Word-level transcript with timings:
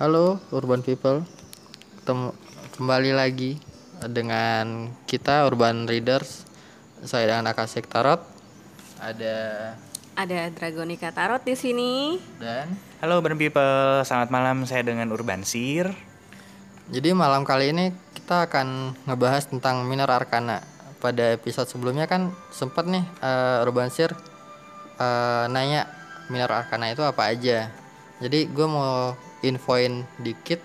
Halo 0.00 0.40
Urban 0.50 0.80
People, 0.80 1.22
ketemu 2.00 2.32
kembali 2.76 3.10
lagi 3.12 3.60
dengan 4.08 4.88
kita 5.04 5.44
Urban 5.46 5.84
Readers. 5.84 6.48
Saya 7.02 7.34
dengan 7.34 7.50
Akasik 7.50 7.90
Tarot. 7.90 8.22
Ada 9.02 9.36
Ada 10.14 10.48
Dragonica 10.54 11.10
Tarot 11.10 11.42
di 11.42 11.54
sini. 11.58 12.16
dan 12.38 12.72
Halo 13.02 13.20
Urban 13.20 13.36
People, 13.36 14.00
selamat 14.06 14.28
malam 14.32 14.64
saya 14.64 14.86
dengan 14.86 15.10
Urban 15.12 15.42
Sir. 15.44 15.90
jadi 16.92 17.14
malam 17.14 17.46
kali 17.46 17.72
ini 17.72 17.94
kita 18.12 18.50
akan 18.50 18.92
ngebahas 19.06 19.48
tentang 19.48 19.84
Minor 19.86 20.10
Arcana. 20.10 20.60
Pada 21.02 21.34
episode 21.34 21.66
sebelumnya 21.66 22.06
kan 22.06 22.30
sempet 22.54 22.86
nih 22.86 23.04
eh, 23.20 23.64
Urban 23.66 23.90
Sir 23.90 24.14
eh, 24.96 25.44
nanya 25.50 25.84
Minor 26.30 26.48
Arcana 26.48 26.88
itu 26.88 27.02
apa 27.02 27.28
aja. 27.28 27.68
Jadi 28.22 28.46
gue 28.46 28.66
mau 28.70 29.18
infoin 29.42 30.06
dikit 30.22 30.62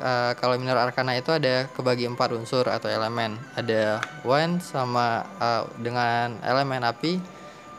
eh, 0.00 0.32
kalau 0.36 0.60
Minor 0.60 0.76
Arcana 0.76 1.16
itu 1.16 1.32
ada 1.32 1.68
kebagi 1.72 2.04
empat 2.08 2.36
unsur 2.36 2.68
atau 2.68 2.88
elemen. 2.88 3.40
Ada 3.56 4.00
wind 4.22 4.60
sama 4.60 5.24
eh, 5.40 5.62
dengan 5.80 6.36
elemen 6.44 6.84
api, 6.84 7.18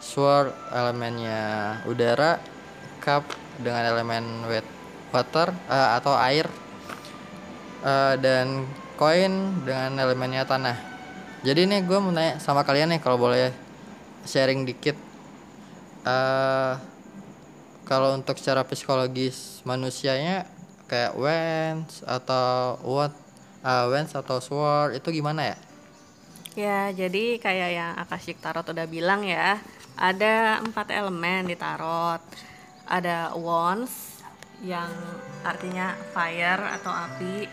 sword 0.02 0.54
elemennya 0.74 1.42
udara, 1.86 2.42
cup 3.02 3.24
dengan 3.62 3.86
elemen 3.94 4.46
wet 4.50 4.66
water 5.14 5.54
eh, 5.70 5.90
atau 5.98 6.14
air, 6.18 6.50
eh, 7.86 8.16
dan 8.18 8.66
koin 8.98 9.62
dengan 9.62 9.94
elemennya 10.02 10.44
tanah. 10.50 10.78
Jadi 11.46 11.70
nih 11.70 11.86
gue 11.86 11.98
mau 12.02 12.10
nanya 12.10 12.42
sama 12.42 12.66
kalian 12.66 12.98
nih 12.98 13.02
kalau 13.02 13.22
boleh 13.22 13.54
sharing 14.26 14.66
dikit. 14.66 14.98
eh 16.08 16.97
kalau 17.88 18.20
untuk 18.20 18.36
secara 18.36 18.68
psikologis 18.68 19.64
manusianya 19.64 20.44
kayak 20.92 21.16
Wens 21.16 22.04
atau 22.04 22.76
what 22.84 23.16
uh, 23.64 23.88
Wens 23.88 24.12
atau 24.12 24.44
Sword 24.44 25.00
itu 25.00 25.24
gimana 25.24 25.56
ya? 25.56 25.58
Ya, 26.58 26.80
jadi 26.90 27.38
kayak 27.38 27.70
yang 27.72 27.94
Akashic 27.96 28.42
Tarot 28.42 28.66
udah 28.66 28.90
bilang 28.90 29.22
ya, 29.22 29.62
ada 29.94 30.58
empat 30.60 30.90
elemen 30.90 31.48
di 31.48 31.56
tarot. 31.56 32.18
Ada 32.88 33.38
wands 33.38 34.24
yang 34.66 34.90
artinya 35.46 35.94
fire 36.18 36.66
atau 36.82 36.90
api. 36.90 37.46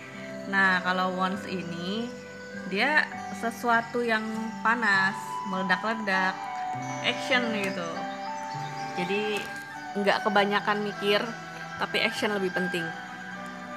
Nah, 0.48 0.80
kalau 0.80 1.12
wands 1.20 1.44
ini 1.44 2.08
dia 2.72 3.04
sesuatu 3.44 4.00
yang 4.00 4.24
panas, 4.64 5.18
meledak-ledak, 5.52 6.32
action 7.04 7.44
gitu. 7.60 7.90
Jadi 8.96 9.42
nggak 9.94 10.26
kebanyakan 10.26 10.82
mikir, 10.82 11.22
tapi 11.78 12.02
action 12.02 12.34
lebih 12.34 12.50
penting. 12.50 12.84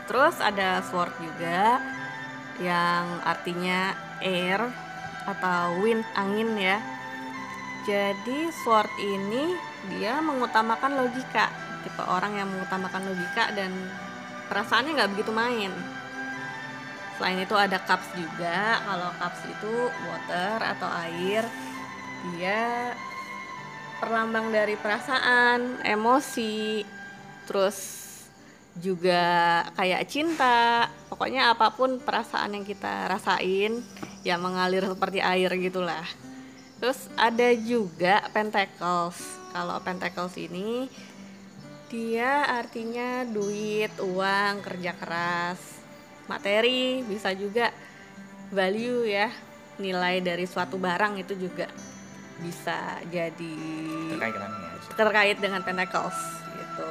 Terus 0.10 0.40
ada 0.42 0.82
sword 0.88 1.14
juga 1.22 1.82
yang 2.58 3.22
artinya 3.22 3.94
air 4.24 4.58
atau 5.28 5.78
wind 5.84 6.02
angin 6.18 6.58
ya. 6.58 6.80
Jadi 7.86 8.52
sword 8.66 8.92
ini 9.00 9.56
dia 9.94 10.20
mengutamakan 10.20 11.00
logika, 11.00 11.48
tipe 11.86 12.04
orang 12.04 12.36
yang 12.36 12.48
mengutamakan 12.50 13.04
logika 13.08 13.54
dan 13.56 13.72
perasaannya 14.52 14.92
nggak 14.98 15.12
begitu 15.16 15.32
main. 15.32 15.72
Selain 17.16 17.40
itu 17.42 17.56
ada 17.58 17.78
cups 17.82 18.10
juga. 18.14 18.78
Kalau 18.84 19.10
cups 19.18 19.42
itu 19.48 19.74
water 20.06 20.58
atau 20.62 20.90
air, 21.02 21.44
dia 22.34 22.94
perlambang 23.98 24.54
dari 24.54 24.78
perasaan, 24.78 25.82
emosi, 25.82 26.86
terus 27.50 27.78
juga 28.78 29.66
kayak 29.74 30.06
cinta. 30.06 30.88
Pokoknya 31.10 31.54
apa 31.54 31.74
pun 31.74 31.98
perasaan 31.98 32.54
yang 32.54 32.66
kita 32.66 33.10
rasain 33.10 33.82
ya 34.22 34.38
mengalir 34.38 34.86
seperti 34.86 35.20
air 35.22 35.50
gitulah. 35.58 36.06
Terus 36.78 37.10
ada 37.18 37.50
juga 37.58 38.22
pentacles. 38.30 39.18
Kalau 39.50 39.82
pentacles 39.82 40.38
ini 40.38 40.86
dia 41.90 42.46
artinya 42.46 43.26
duit, 43.26 43.90
uang, 43.98 44.62
kerja 44.62 44.92
keras, 44.94 45.58
materi, 46.28 47.02
bisa 47.08 47.32
juga 47.34 47.72
value 48.52 49.08
ya, 49.08 49.32
nilai 49.80 50.20
dari 50.20 50.44
suatu 50.46 50.76
barang 50.76 51.18
itu 51.24 51.34
juga 51.40 51.72
bisa 52.40 52.78
jadi 53.08 53.56
Terkait 54.12 54.34
dengannya. 54.34 54.70
terkait 54.94 55.38
dengan 55.38 55.62
pentacles 55.62 56.18
gitu. 56.48 56.88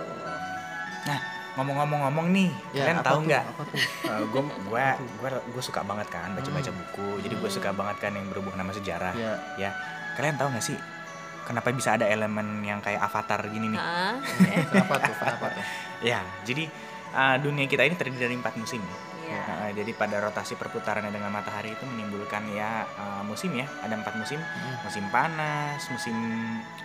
Nah, 1.05 1.19
ngomong-ngomong-ngomong 1.55 2.27
nih, 2.31 2.51
Ya, 2.71 2.83
kalian 2.85 2.99
tahu 3.01 3.19
nggak? 3.25 3.45
Gue 4.29 4.43
gue 4.43 4.85
gue 5.17 5.29
gue 5.31 5.63
suka 5.63 5.81
banget 5.81 6.09
kan 6.09 6.31
baca-baca 6.31 6.67
Hmm. 6.67 6.79
buku. 6.81 7.09
Jadi 7.21 7.35
gue 7.37 7.51
suka 7.51 7.71
banget 7.71 7.97
kan 7.99 8.13
yang 8.13 8.27
berhubungan 8.27 8.61
sama 8.61 8.73
sejarah. 8.73 9.15
Ya, 9.15 9.33
Ya, 9.57 9.71
kalian 10.15 10.37
tahu 10.37 10.51
nggak 10.51 10.65
sih 10.65 10.79
kenapa 11.43 11.71
bisa 11.71 11.95
ada 11.95 12.05
elemen 12.05 12.61
yang 12.61 12.79
kayak 12.81 12.99
avatar 13.01 13.39
gini 13.47 13.71
nih? 13.71 13.79
Hah? 13.79 14.19
kenapa 14.71 14.95
tuh? 15.01 15.15
Kenapa 15.15 15.47
tuh? 15.53 15.65
Ya, 16.05 16.21
jadi 16.43 16.69
uh, 17.11 17.41
dunia 17.41 17.65
kita 17.65 17.81
ini 17.83 17.95
terdiri 17.95 18.21
dari 18.21 18.37
empat 18.37 18.53
musim. 18.55 18.85
Iya. 19.27 19.43
Nah, 19.47 19.71
jadi 19.75 19.91
pada 19.99 20.17
rotasi 20.23 20.55
perputarannya 20.55 21.11
dengan 21.11 21.35
matahari 21.35 21.75
itu 21.75 21.83
menimbulkan 21.83 22.47
ya 22.55 22.87
uh, 22.95 23.23
musim 23.27 23.51
ya, 23.59 23.67
ada 23.83 23.99
empat 23.99 24.15
musim. 24.15 24.39
Hmm. 24.39 24.77
musim 24.87 25.05
panas, 25.11 25.83
musim 25.91 26.17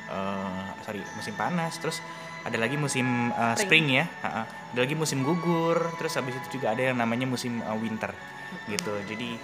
eh, 0.09 0.66
sorry 0.81 1.02
musim 1.13 1.38
panas, 1.38 1.78
terus 1.78 2.02
ada 2.41 2.57
lagi 2.57 2.75
musim 2.75 3.29
eh, 3.29 3.56
spring. 3.56 3.85
Spring. 3.85 3.85
ya, 4.02 4.06
Ha-ha. 4.25 4.44
ada 4.50 4.79
lagi 4.81 4.96
musim 4.97 5.22
gugur, 5.22 5.78
terus 6.02 6.18
habis 6.18 6.34
itu 6.34 6.57
juga 6.57 6.74
ada 6.74 6.81
yang 6.81 6.97
namanya 6.97 7.29
musim 7.29 7.62
eh, 7.62 7.78
winter 7.78 8.09
gitu. 8.68 8.91
Jadi 9.06 9.38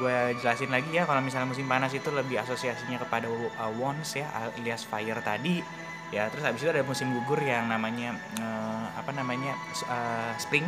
gue 0.00 0.18
jelasin 0.42 0.72
lagi 0.72 0.90
ya 0.90 1.06
kalau 1.06 1.22
misalnya 1.22 1.46
musim 1.46 1.68
panas 1.70 1.94
itu 1.94 2.10
lebih 2.10 2.42
asosiasinya 2.42 2.98
kepada 2.98 3.30
uh, 3.30 3.70
wands 3.78 4.18
ya 4.18 4.26
alias 4.56 4.82
fire 4.82 5.20
tadi 5.22 5.62
ya 6.08 6.26
terus 6.32 6.44
habis 6.44 6.64
itu 6.64 6.70
ada 6.72 6.82
musim 6.82 7.12
gugur 7.12 7.38
yang 7.44 7.68
namanya 7.68 8.16
eh, 8.40 8.86
apa 8.96 9.12
namanya 9.12 9.52
eh, 9.84 10.32
spring 10.40 10.64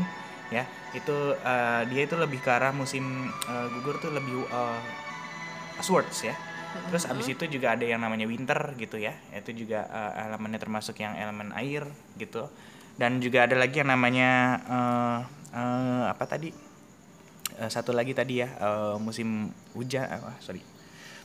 ya. 0.51 0.67
Itu 0.93 1.35
eh, 1.35 1.83
dia 1.89 2.03
itu 2.05 2.15
lebih 2.19 2.43
ke 2.43 2.51
arah 2.51 2.75
musim 2.75 3.31
eh, 3.49 3.67
gugur 3.79 3.97
tuh 4.03 4.11
lebih 4.11 4.45
eh, 4.47 4.81
swords 5.81 6.27
ya. 6.27 6.37
Terus 6.71 7.03
abis 7.11 7.27
itu 7.35 7.51
juga 7.51 7.75
ada 7.75 7.83
yang 7.83 7.99
namanya 7.99 8.31
winter 8.31 8.79
gitu 8.79 8.95
ya, 8.95 9.11
itu 9.35 9.67
juga 9.67 9.87
eh, 9.91 10.31
elemennya 10.31 10.61
termasuk 10.63 10.99
yang 11.03 11.19
elemen 11.19 11.51
air 11.55 11.87
gitu. 12.15 12.47
Dan 12.95 13.19
juga 13.19 13.49
ada 13.49 13.57
lagi 13.57 13.81
yang 13.81 13.91
namanya 13.91 14.31
eh, 14.69 15.19
eh, 15.57 16.05
apa 16.11 16.25
tadi? 16.27 16.51
Eh, 17.59 17.71
satu 17.71 17.91
lagi 17.91 18.15
tadi 18.15 18.39
ya 18.43 18.49
eh, 18.55 18.97
musim 19.03 19.51
hujan, 19.75 20.07
wah, 20.23 20.39
sorry. 20.39 20.63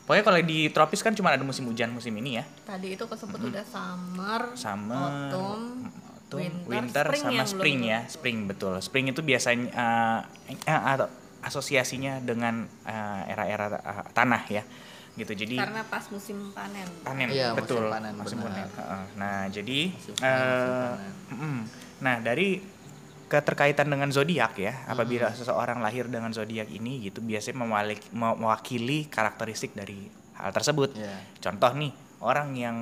Pokoknya 0.06 0.22
kalau 0.22 0.40
di 0.46 0.70
tropis 0.70 1.02
kan 1.02 1.18
cuma 1.18 1.34
ada 1.34 1.42
musim 1.42 1.66
hujan 1.66 1.90
musim 1.90 2.14
ini 2.22 2.38
ya, 2.38 2.46
Tadi 2.62 2.94
itu 2.94 3.10
kesebut 3.10 3.42
udah 3.42 3.66
summer, 3.66 4.54
summer, 4.54 5.34
autumn, 5.34 5.90
autumn, 6.26 6.66
winter, 6.66 6.70
winter, 6.90 7.06
spring 7.08 7.24
sama 7.24 7.44
spring 7.46 7.80
itu. 7.80 7.92
ya, 7.92 8.00
spring 8.06 8.38
betul. 8.46 8.74
Spring 8.82 9.06
itu 9.08 9.22
biasanya 9.22 9.70
atau 10.66 11.08
asosiasinya 11.40 12.18
dengan 12.20 12.66
eh, 12.84 13.22
era-era 13.30 13.68
eh, 13.72 14.06
tanah 14.12 14.44
ya, 14.50 14.64
gitu. 15.16 15.32
Jadi 15.32 15.56
karena 15.56 15.86
pas 15.86 16.02
musim 16.10 16.50
panen. 16.52 16.88
panen 17.06 17.30
Iya, 17.30 17.54
musim 17.54 17.62
betul 17.62 17.84
panen, 17.88 18.14
musim 18.18 18.38
benar. 18.40 18.66
panen. 18.66 18.70
Heeh. 18.74 19.04
nah 19.16 19.38
jadi 19.48 19.80
Musim 19.94 20.14
panen, 20.18 20.42
musim 20.50 20.72
eh, 20.74 20.82
panen. 20.82 21.14
mm, 21.32 21.60
nah 22.02 22.16
dari 22.20 22.48
keterkaitan 23.26 23.90
dengan 23.90 24.10
zodiak 24.10 24.54
ya 24.56 24.86
apabila 24.86 25.30
Hmm. 25.30 25.38
seseorang 25.38 25.82
lahir 25.82 26.06
dengan 26.06 26.30
zodiak 26.30 26.70
ini 26.70 27.02
gitu 27.02 27.22
biasanya 27.22 27.58
mewalik- 27.58 28.10
mewakili 28.14 29.06
karakteristik 29.06 29.74
dari 29.74 30.06
hal 30.36 30.50
tersebut 30.52 30.94
Ya. 30.94 31.10
contoh 31.42 31.74
nih 31.74 31.90
orang 32.22 32.54
yang 32.54 32.78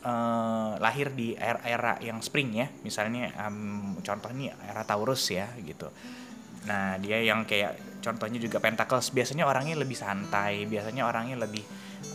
eh, 0.00 0.70
lahir 0.78 1.12
di 1.12 1.36
era-era 1.36 2.00
yang 2.00 2.20
spring 2.20 2.50
ya. 2.56 2.66
Misalnya 2.82 3.30
em, 3.46 3.96
contoh 4.00 4.30
nih 4.32 4.52
era 4.64 4.82
Taurus 4.84 5.28
ya 5.30 5.48
gitu. 5.60 5.88
Nah 6.68 7.00
dia 7.00 7.20
yang 7.24 7.44
kayak 7.44 8.00
contohnya 8.00 8.40
juga 8.40 8.60
Pentacles. 8.60 9.12
Biasanya 9.12 9.44
orangnya 9.44 9.76
lebih 9.76 9.96
santai 9.96 10.64
biasanya 10.64 11.04
orangnya 11.04 11.36
lebih 11.40 11.64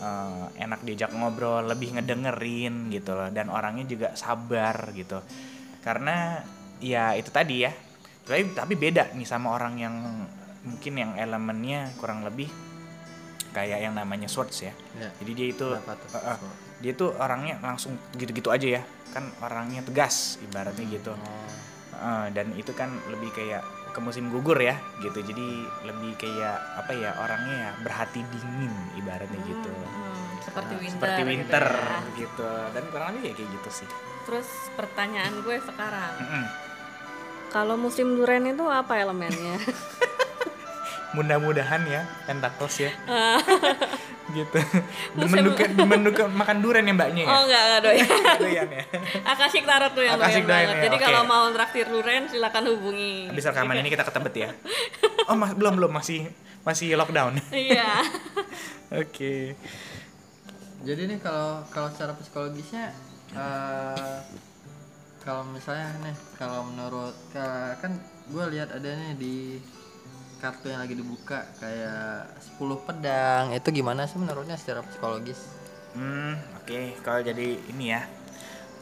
eh, 0.01 0.45
enak 0.61 0.81
diajak 0.81 1.13
ngobrol 1.13 1.65
lebih 1.65 1.97
ngedengerin 1.97 2.89
gitu 2.89 3.13
loh. 3.13 3.29
Dan 3.29 3.49
orangnya 3.49 3.85
juga 3.85 4.07
sabar 4.13 4.93
gitu. 4.93 5.21
Karena 5.85 6.41
ya 6.81 7.13
itu 7.13 7.29
tadi 7.29 7.65
ya. 7.65 7.71
Tapi 8.25 8.57
tapi 8.57 8.73
beda 8.73 9.13
nih 9.13 9.25
sama 9.29 9.53
orang 9.53 9.77
yang 9.77 9.95
mungkin 10.65 10.93
yang 10.97 11.13
elemennya 11.13 11.93
kurang 12.01 12.25
lebih 12.25 12.49
kayak 13.53 13.85
yang 13.85 13.93
namanya 13.93 14.25
swords 14.25 14.65
ya. 14.65 14.73
Ya. 14.97 15.13
jadi 15.21 15.31
dia 15.37 15.47
itu 15.53 15.67
Kenapa 15.69 15.93
tuh? 15.95 16.09
eh, 16.17 16.27
eh, 16.33 16.39
dia 16.77 16.91
tuh 16.91 17.15
orangnya 17.15 17.55
langsung 17.59 17.95
gitu-gitu 18.13 18.47
aja 18.47 18.67
ya 18.71 18.83
kan 19.09 19.31
orangnya 19.39 19.79
tegas 19.81 20.35
ibaratnya 20.41 20.85
gitu. 20.89 21.15
Eh, 21.95 22.27
dan 22.29 22.51
itu 22.53 22.71
kan 22.71 22.91
lebih 23.07 23.31
kayak 23.31 23.63
ke 23.89 23.99
musim 23.99 24.27
gugur 24.27 24.59
ya 24.59 24.75
gitu 24.99 25.15
jadi 25.17 25.47
lebih 25.85 26.11
kayak 26.15 26.51
apa 26.75 26.91
ya 26.91 27.15
orangnya 27.15 27.55
ya 27.55 27.69
berhati 27.79 28.19
dingin 28.27 28.67
ibaratnya 28.93 29.39
gitu 29.41 29.71
Hmm, 29.71 30.27
seperti 30.43 30.67
Nah, 30.69 30.81
winter. 30.81 30.91
seperti 30.91 31.21
gitu 31.21 31.31
winter 31.31 31.65
ya. 31.65 31.99
gitu 32.13 32.49
dan 32.69 32.83
kurang 32.91 33.07
lebih 33.13 33.23
ya 33.23 33.33
kayak 33.33 33.49
gitu 33.55 33.69
sih 33.73 33.89
Terus 34.25 34.47
pertanyaan 34.75 35.33
gue 35.39 35.57
sekarang, 35.61 36.13
Mm-mm. 36.17 36.45
Kalau 37.47 37.77
musim 37.77 38.17
duren 38.17 38.43
itu 38.43 38.65
apa 38.65 38.97
elemennya? 38.97 39.55
Mudah-mudahan 41.15 41.87
ya 41.87 42.03
Pentacles 42.25 42.75
ya. 42.81 42.91
gitu. 44.35 44.59
Demen 45.15 45.43
demen 45.71 45.99
duka- 46.03 46.27
makan 46.27 46.57
durian 46.59 46.83
ya 46.83 46.93
mbaknya 46.93 47.21
ya. 47.21 47.29
oh 47.29 47.41
enggak, 47.41 47.61
enggak 47.63 47.81
doyan. 47.81 48.07
Doyan 48.37 48.67
ya. 48.69 48.83
Akasik 49.25 49.63
Tarot 49.63 49.91
tuh 49.91 50.03
yang 50.03 50.15
Akasik 50.15 50.43
doyan 50.43 50.45
doyan 50.45 50.59
banget. 50.61 50.75
ya, 50.75 50.83
Jadi 50.83 50.95
oke. 50.95 51.03
kalau 51.03 51.21
mau 51.23 51.43
traktir 51.49 51.85
duren 51.85 52.23
silakan 52.25 52.63
hubungi. 52.67 53.13
Habis 53.27 53.45
rekaman 53.45 53.75
ini 53.77 53.89
kita 53.89 54.03
ketebet 54.03 54.33
ya. 54.35 54.49
Oh, 55.25 55.33
mas, 55.33 55.51
belum 55.51 55.73
belum 55.75 55.89
masih 55.89 56.29
masih 56.61 56.93
lockdown. 56.93 57.33
Iya. 57.49 58.05
Oke. 59.01 59.57
Jadi 60.81 61.01
nih 61.07 61.17
kalau 61.17 61.65
kalau 61.67 61.89
secara 61.89 62.13
psikologisnya 62.13 62.93
eh 63.33 64.17
kalau 65.19 65.41
misalnya 65.47 65.89
nih 65.99 66.13
kalau 66.37 66.61
menurut 66.63 67.17
ka- 67.31 67.73
kan 67.75 67.97
gue 68.25 68.45
lihat 68.49 68.69
ada 68.69 68.85
nih 68.85 69.13
di 69.15 69.35
kartu 70.37 70.69
yang 70.69 70.81
lagi 70.83 70.95
dibuka 70.95 71.47
kayak 71.57 72.27
10 72.59 72.85
pedang 72.85 73.55
itu 73.55 73.69
gimana 73.71 74.05
sih 74.05 74.19
menurutnya 74.19 74.55
secara 74.55 74.83
psikologis? 74.83 75.39
Hmm, 75.95 76.35
oke. 76.61 76.99
Kalau 77.01 77.19
jadi 77.23 77.47
ini 77.71 77.95
ya. 77.95 78.03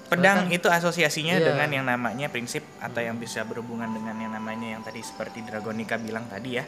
Pedang 0.10 0.52
itu 0.54 0.70
asosiasinya 0.70 1.42
Iya. 1.42 1.54
dengan 1.54 1.70
yang 1.74 1.86
namanya 1.90 2.30
prinsip 2.30 2.62
atau 2.78 3.02
yang 3.02 3.18
bisa 3.18 3.42
berhubungan 3.48 3.90
dengan 3.90 4.14
yang 4.20 4.34
namanya 4.36 4.78
yang 4.78 4.84
tadi 4.86 5.02
seperti 5.02 5.42
Dragonica 5.42 5.98
bilang 5.98 6.30
tadi 6.30 6.62
ya. 6.62 6.66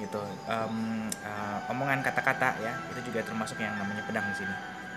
Gitu. 0.00 0.22
Em, 0.48 1.06
eh, 1.12 1.58
omongan 1.70 2.00
kata-kata 2.02 2.56
ya, 2.58 2.72
itu 2.90 3.12
juga 3.12 3.20
termasuk 3.22 3.60
yang 3.60 3.76
namanya 3.78 4.02
pedang 4.08 4.26
di 4.32 4.42
sini. 4.42 4.54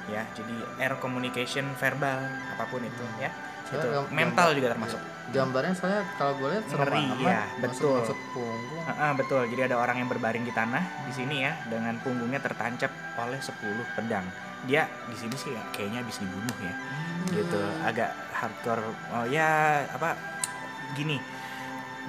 Ya, 0.10 0.26
jadi 0.34 0.56
air 0.82 0.96
communication 1.00 1.70
verbal 1.78 2.18
apa 2.56 2.66
pun 2.68 2.82
itu 2.82 3.04
ya. 3.22 3.30
Soalnya 3.74 3.82
Itu 3.82 3.88
gam- 3.90 4.12
mental 4.14 4.36
gambar- 4.46 4.56
juga 4.56 4.68
termasuk. 4.70 5.00
Gambarnya 5.26 5.74
soalnya 5.74 6.04
kalau 6.14 6.34
gue 6.36 6.48
lihat 6.52 6.66
serem 6.68 6.84
Ngeri, 6.84 7.04
amat, 7.10 7.26
ya, 7.26 7.42
betul. 7.58 7.96
masuk, 7.98 8.18
punggung. 8.30 8.84
Ah, 8.84 8.92
ah, 8.94 9.12
betul. 9.16 9.42
Jadi 9.48 9.62
ada 9.64 9.76
orang 9.76 9.96
yang 9.98 10.06
berbaring 10.08 10.44
di 10.44 10.54
tanah 10.54 10.84
di 11.04 11.12
sini 11.12 11.42
ya 11.42 11.58
dengan 11.66 11.98
punggungnya 11.98 12.38
tertancap 12.38 12.92
oleh 13.18 13.40
10 13.40 13.58
pedang. 13.96 14.26
Dia 14.64 14.86
di 15.06 15.16
sini 15.16 15.34
sih 15.34 15.50
ya, 15.50 15.64
kayaknya 15.72 16.00
habis 16.00 16.22
dibunuh 16.22 16.58
ya. 16.60 16.74
Gitu. 17.32 17.60
Agak 17.82 18.12
hardcore. 18.32 18.84
Oh 19.12 19.26
ya, 19.26 19.48
apa 19.88 20.14
gini. 20.94 21.18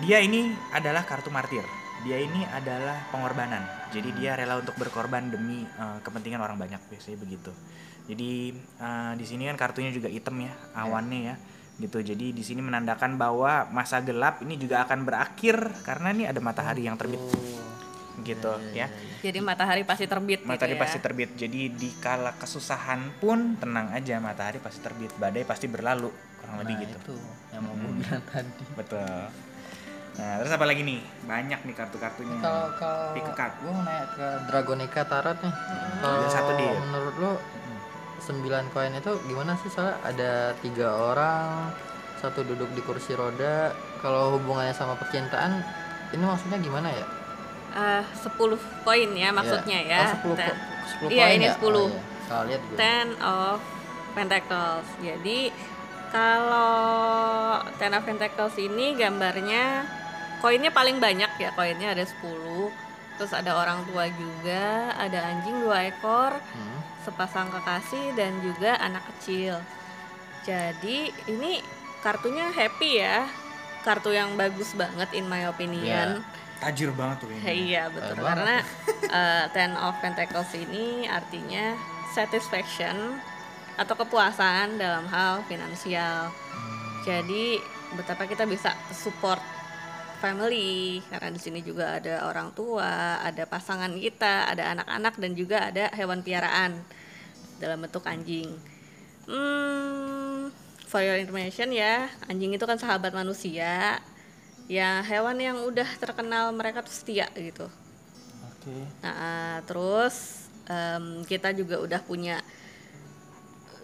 Dia 0.02 0.19
ini 0.19 0.50
adalah 0.70 1.02
kartu 1.02 1.31
martir. 1.31 1.64
Dia 2.02 2.19
ini 2.19 2.44
adalah 2.44 3.08
pengorbanan. 3.08 3.62
Jadi 3.88 4.10
dia 4.12 4.34
rela 4.34 4.58
untuk 4.58 4.75
berkorban 4.75 5.31
demi 5.31 5.64
eh, 5.64 5.99
kepentingan 6.02 6.43
orang 6.43 6.58
banyak 6.58 6.82
biasanya 6.90 7.17
begitu. 7.17 7.55
Jadi 8.05 8.52
eh, 8.76 9.12
di 9.17 9.25
sini 9.25 9.46
kan 9.46 9.56
kartunya 9.56 9.88
juga 9.88 10.10
hitam 10.10 10.37
ya, 10.37 10.52
awannya 10.76 11.20
ya 11.25 11.37
gitu. 11.76 11.99
Jadi 11.99 12.31
di 12.31 12.43
sini 12.43 12.62
menandakan 12.62 13.19
bahwa 13.19 13.67
masa 13.71 13.99
gelap 13.99 14.41
ini 14.43 14.55
juga 14.55 14.87
akan 14.87 15.03
berakhir 15.03 15.56
karena 15.82 16.15
ini 16.15 16.25
ada 16.25 16.38
matahari 16.38 16.87
yang 16.87 16.94
terbit 16.94 17.19
Oh, 18.15 18.23
gitu 18.23 18.53
ya. 18.73 18.87
Jadi 19.21 19.43
matahari 19.43 19.82
pasti 19.82 20.06
terbit 20.06 20.47
Matahari 20.47 20.75
gitu 20.75 20.79
ya. 20.79 20.82
pasti 20.87 20.99
terbit. 21.03 21.31
Jadi 21.35 21.61
di 21.75 21.91
kala 21.99 22.31
kesusahan 22.38 23.19
pun 23.19 23.59
tenang 23.59 23.91
aja 23.91 24.23
matahari 24.23 24.62
pasti 24.62 24.79
terbit, 24.81 25.11
badai 25.19 25.43
pasti 25.43 25.67
berlalu 25.67 26.15
kurang 26.38 26.62
lebih 26.62 26.75
nah, 26.79 26.82
gitu. 26.87 26.97
itu 27.03 27.17
yang 27.50 27.62
mau 27.67 27.75
gue 27.75 27.93
bilang 27.99 28.23
tadi. 28.31 28.65
Betul. 28.79 29.11
Nah, 30.15 30.38
terus 30.38 30.53
apa 30.55 30.62
lagi 30.62 30.87
nih? 30.87 31.00
Banyak 31.27 31.61
nih 31.67 31.75
kartu-kartunya. 31.75 32.38
Kalau 32.38 32.70
kalau 32.79 33.19
Pick 33.19 33.27
card. 33.35 33.55
gue 33.59 33.70
mau 33.75 33.82
nanya 33.82 34.06
ke 34.15 34.27
Dragonica 34.47 35.03
Tarot 35.11 35.38
nih. 35.43 35.55
Kalau 35.99 36.17
Ada 36.23 36.29
satu 36.31 36.50
dia. 36.55 36.70
menurut 36.79 37.15
lo 37.19 37.32
sembilan 38.25 38.73
koin 38.73 38.93
itu 38.94 39.12
gimana 39.25 39.53
sih 39.55 39.69
soalnya 39.69 40.00
ada 40.00 40.32
tiga 40.59 40.88
orang 41.12 41.69
satu 42.17 42.41
duduk 42.41 42.73
di 42.73 42.81
kursi 42.81 43.12
roda 43.12 43.69
kalau 44.00 44.35
hubungannya 44.35 44.73
sama 44.73 44.97
percintaan 44.97 45.61
ini 46.11 46.25
maksudnya 46.25 46.56
gimana 46.56 46.88
ya? 46.88 47.06
Eh, 47.75 48.05
10 48.17 48.56
koin 48.81 49.11
ya 49.12 49.29
maksudnya 49.29 49.79
ya. 49.82 50.00
Oh, 50.23 50.32
10, 50.32 50.38
Ten- 50.38 50.49
ko- 50.49 50.61
10 51.05 51.09
Iya, 51.11 51.21
koin 51.21 51.35
ini 51.35 51.44
ya? 51.44 51.53
10. 51.53 51.69
Oh, 51.75 51.88
iya. 51.91 52.00
Salah 52.25 52.44
lihat 52.49 52.61
gue. 52.62 52.76
Ten 52.79 53.06
of 53.21 53.59
Pentacles. 54.15 54.88
Jadi 55.03 55.41
kalau 56.09 56.73
Ten 57.77 57.93
of 57.93 58.06
Pentacles 58.06 58.55
ini 58.56 58.94
gambarnya 58.94 59.85
koinnya 60.38 60.70
paling 60.70 60.97
banyak 60.97 61.31
ya, 61.37 61.50
koinnya 61.53 61.93
ada 61.93 62.05
10. 62.06 62.70
Terus 63.14 63.31
ada 63.31 63.55
orang 63.55 63.87
tua 63.87 64.11
juga, 64.11 64.90
ada 64.94 65.22
anjing 65.22 65.62
dua 65.62 65.87
ekor, 65.87 66.34
Hmm. 66.34 66.78
sepasang 67.05 67.49
kekasih 67.49 68.16
dan 68.16 68.40
juga 68.40 68.75
anak 68.81 69.05
kecil. 69.14 69.61
Jadi 70.43 71.08
ini 71.28 71.61
kartunya 72.00 72.50
happy 72.50 72.90
ya. 72.99 73.28
Kartu 73.84 74.11
yang 74.11 74.32
bagus 74.34 74.72
banget 74.72 75.12
in 75.12 75.28
my 75.28 75.44
opinion. 75.44 76.25
Tajir 76.56 76.88
banget 76.90 77.20
tuh 77.20 77.28
ini. 77.28 77.69
Iya 77.69 77.93
betul 77.93 78.25
karena 78.25 78.64
uh, 79.12 79.44
Ten 79.55 79.76
of 79.76 80.00
Pentacles 80.00 80.49
ini 80.56 81.05
artinya 81.05 81.76
satisfaction 82.17 83.20
atau 83.76 83.94
kepuasan 83.94 84.81
dalam 84.81 85.05
hal 85.06 85.44
finansial. 85.44 86.32
Jadi 87.05 87.60
betapa 87.93 88.25
kita 88.25 88.49
bisa 88.49 88.72
support 88.88 89.44
family 90.25 91.05
karena 91.12 91.29
di 91.29 91.41
sini 91.41 91.61
juga 91.61 92.00
ada 92.00 92.25
orang 92.25 92.56
tua, 92.56 93.21
ada 93.21 93.44
pasangan 93.44 93.93
kita, 93.93 94.49
ada 94.49 94.73
anak-anak 94.73 95.15
dan 95.21 95.31
juga 95.37 95.69
ada 95.69 95.93
hewan 95.93 96.25
piaraan 96.25 96.81
dalam 97.61 97.85
bentuk 97.85 98.09
anjing. 98.09 98.49
Hmm, 99.29 100.49
for 100.88 101.05
your 101.05 101.21
information 101.21 101.76
ya, 101.76 102.09
anjing 102.25 102.56
itu 102.56 102.65
kan 102.65 102.81
sahabat 102.81 103.12
manusia. 103.12 104.00
Ya 104.65 105.05
hewan 105.05 105.37
yang 105.37 105.61
udah 105.61 105.85
terkenal 106.00 106.49
mereka 106.56 106.81
tuh 106.81 106.97
setia 106.97 107.29
gitu. 107.37 107.69
Oke. 108.49 108.77
Nah, 109.05 109.61
terus 109.69 110.49
em, 110.65 111.20
kita 111.29 111.53
juga 111.53 111.85
udah 111.85 112.00
punya 112.00 112.41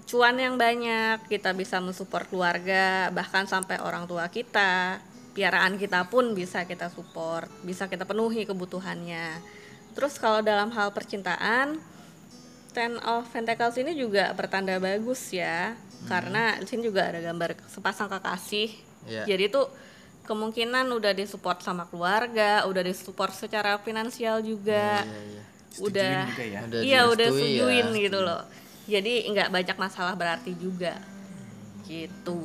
cuan 0.08 0.40
yang 0.40 0.56
banyak, 0.56 1.28
kita 1.28 1.52
bisa 1.52 1.78
mensupport 1.84 2.24
keluarga, 2.26 3.12
bahkan 3.12 3.44
sampai 3.44 3.76
orang 3.84 4.08
tua 4.08 4.26
kita, 4.32 5.04
piaraan 5.32 5.78
kita 5.78 6.06
pun 6.10 6.34
bisa 6.34 6.66
kita 6.66 6.90
support, 6.90 7.46
bisa 7.62 7.86
kita 7.86 8.04
penuhi 8.04 8.44
kebutuhannya. 8.44 9.38
Terus 9.94 10.18
kalau 10.18 10.42
dalam 10.42 10.70
hal 10.74 10.90
percintaan, 10.94 11.78
Ten 12.70 13.02
of 13.02 13.26
Pentacles 13.34 13.74
ini 13.82 13.98
juga 13.98 14.30
pertanda 14.38 14.78
bagus 14.78 15.34
ya, 15.34 15.74
karena 16.06 16.54
di 16.62 16.66
sini 16.70 16.86
juga 16.86 17.10
ada 17.10 17.18
gambar 17.18 17.58
sepasang 17.66 18.06
kekasih. 18.06 18.70
Iya. 19.10 19.22
Jadi 19.26 19.42
itu 19.50 19.62
kemungkinan 20.26 20.86
udah 20.94 21.10
disupport 21.10 21.58
sama 21.58 21.90
keluarga, 21.90 22.62
udah 22.70 22.82
disupport 22.86 23.34
secara 23.34 23.78
finansial 23.82 24.38
juga 24.44 25.02
Iya, 25.02 25.18
iya. 25.26 25.42
udah 25.80 26.14
juga 26.30 26.44
ya. 26.44 26.60
Udah 26.62 26.80
iya 26.82 27.00
udah 27.06 27.28
direstui 27.30 27.42
ya, 27.42 27.66
setujuin 27.66 27.86
gitu 27.98 28.18
loh 28.22 28.42
jadi 28.90 29.14
nggak 29.30 29.48
banyak 29.54 29.76
masalah 29.78 30.14
berarti 30.18 30.52
juga 30.58 30.98
gitu 31.86 32.42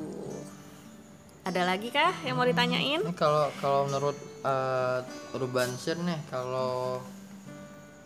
ada 1.45 1.61
lagi 1.61 1.93
kah 1.93 2.09
yang 2.25 2.41
mau 2.41 2.47
ditanyain 2.49 3.05
Ini 3.05 3.13
kalau 3.13 3.53
kalau 3.61 3.85
menurut 3.85 4.17
uh, 4.41 5.05
Ruban 5.37 5.69
Sir 5.77 5.93
nih 6.01 6.17
kalau 6.33 7.05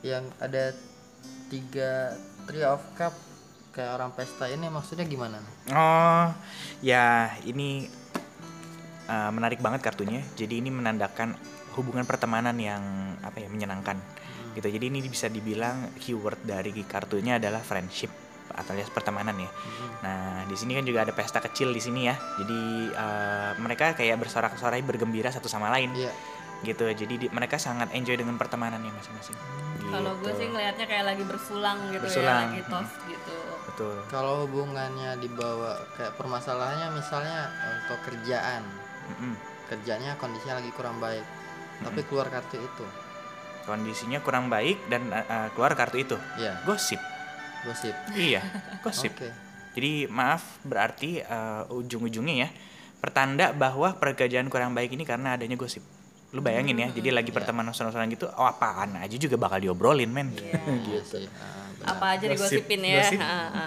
yang 0.03 0.27
ada 0.43 0.75
tiga 1.47 2.19
three 2.43 2.67
of 2.67 2.83
cup 2.99 3.15
kayak 3.71 3.95
orang 3.95 4.11
pesta 4.11 4.51
ini 4.51 4.67
maksudnya 4.67 5.07
gimana? 5.07 5.39
Oh, 5.71 6.27
ya 6.83 7.31
ini 7.47 7.87
uh, 9.07 9.31
menarik 9.31 9.63
banget 9.63 9.87
kartunya. 9.87 10.19
Jadi 10.35 10.59
ini 10.59 10.67
menandakan 10.67 11.35
hubungan 11.79 12.03
pertemanan 12.03 12.55
yang 12.59 13.15
apa 13.23 13.39
ya 13.39 13.47
menyenangkan. 13.47 13.95
Gitu. 14.57 14.67
Jadi 14.67 14.85
ini 14.91 14.99
bisa 15.07 15.31
dibilang 15.31 15.95
keyword 15.95 16.43
dari 16.43 16.75
kartunya 16.83 17.39
adalah 17.39 17.63
friendship 17.63 18.28
atau 18.59 18.71
alias 18.71 18.87
pertemanan 18.87 19.35
ya. 19.35 19.49
Nah, 19.99 20.43
di 20.43 20.53
sini 20.53 20.73
kan 20.73 20.83
juga 20.83 21.01
ada 21.01 21.11
pesta 21.11 21.39
kecil 21.39 21.69
di 21.69 21.79
sini 21.79 22.05
ya. 22.05 22.15
Jadi 22.35 22.61
uh, 22.91 23.51
mereka 23.57 23.91
kayak 23.93 24.15
bersorak-sorai 24.17 24.79
bergembira 24.81 25.27
satu 25.27 25.47
sama 25.47 25.67
lain 25.69 25.95
Iya. 25.95 26.11
gitu. 26.63 26.83
Jadi 26.85 27.13
di- 27.17 27.31
mereka 27.31 27.55
sangat 27.55 27.89
enjoy 27.91 28.13
dengan 28.13 28.35
pertemanannya 28.35 28.91
masing-masing. 28.91 29.37
kalau 29.89 30.13
gue 30.15 30.29
Gitu. 30.29 30.37
sih 30.37 30.47
ngelihatnya 30.47 30.85
kayak 30.85 31.05
lagi 31.07 31.23
bersulang 31.23 31.77
gitu 31.89 32.05
Bersulang. 32.05 32.45
ya 32.45 32.49
lagi 32.51 32.61
tos 32.63 32.91
gitu 33.07 33.35
betul. 33.65 33.95
Kalau 34.05 34.45
hubungannya 34.45 35.17
dibawa 35.17 35.81
kayak 35.95 36.13
permasalahannya 36.13 36.93
misalnya 36.93 37.49
untuk 37.73 37.97
kerjaan, 38.03 38.61
Mm-mm. 39.09 39.33
kerjanya 39.65 40.13
kondisinya 40.15 40.61
lagi 40.61 40.69
kurang 40.69 40.99
baik, 40.99 41.25
tapi 41.81 42.05
keluar 42.05 42.29
kartu 42.29 42.61
itu, 42.61 42.85
Kondisinya 43.65 44.17
kurang 44.19 44.45
baik 44.47 44.77
dan 44.87 45.09
uh, 45.09 45.49
keluar 45.53 45.73
kartu 45.73 45.97
itu. 45.97 46.17
ya 46.37 46.57
Gosip. 46.63 47.01
Gosip. 47.63 47.95
Iya, 48.11 48.41
gosip. 48.83 49.11
Oke. 49.13 49.29
Jadi 49.73 50.05
maaf 50.05 50.59
berarti 50.61 51.21
uh, 51.21 51.63
ujung-ujungnya 51.69 52.35
ya 52.43 52.49
pertanda 52.99 53.55
bahwa 53.55 53.95
pekerjaan 53.95 54.47
kurang 54.47 54.75
baik 54.75 54.91
ini 54.91 55.03
karena 55.03 55.33
adanya 55.33 55.55
gosip. 55.55 55.79
Lu 56.29 56.39
bayangin 56.39 56.77
ya, 56.77 56.87
jadi 56.91 57.09
lagi 57.09 57.31
pertemanan 57.31 57.73
sono-sono 57.73 58.05
gitu, 58.05 58.29
oh 58.29 58.45
apaan 58.45 59.01
aja 59.01 59.15
juga 59.15 59.33
bakal 59.33 59.57
diobrolin 59.59 60.09
men. 60.09 60.29
Iya 60.89 61.01
sih. 61.01 61.25
Ah, 61.31 61.65
benar. 61.73 61.87
apa 61.95 62.05
aja 62.13 62.25
Gosip, 62.27 62.37
digosipin 62.69 62.81
ya 62.83 63.01
gosip. 63.01 63.19
Ha, 63.19 63.39
ha. 63.49 63.65